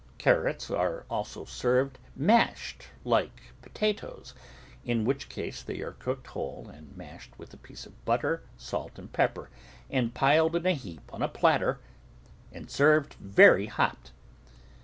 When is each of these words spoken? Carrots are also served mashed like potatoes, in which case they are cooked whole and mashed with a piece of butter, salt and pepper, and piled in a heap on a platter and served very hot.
Carrots 0.17 0.71
are 0.71 1.05
also 1.11 1.45
served 1.45 1.99
mashed 2.15 2.87
like 3.05 3.39
potatoes, 3.61 4.33
in 4.83 5.05
which 5.05 5.29
case 5.29 5.61
they 5.61 5.81
are 5.81 5.91
cooked 5.91 6.25
whole 6.25 6.67
and 6.73 6.97
mashed 6.97 7.37
with 7.37 7.53
a 7.53 7.57
piece 7.57 7.85
of 7.85 8.03
butter, 8.03 8.41
salt 8.57 8.97
and 8.97 9.13
pepper, 9.13 9.51
and 9.91 10.15
piled 10.15 10.55
in 10.55 10.65
a 10.65 10.73
heap 10.73 11.13
on 11.13 11.21
a 11.21 11.27
platter 11.29 11.81
and 12.51 12.71
served 12.71 13.13
very 13.19 13.67
hot. 13.67 14.09